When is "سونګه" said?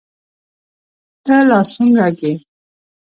1.71-2.07